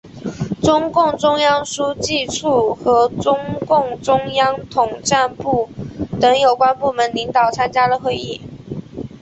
[0.63, 5.69] 中共中央书记处和中共中央统战部
[6.19, 8.41] 等有关部门领导参加了会议。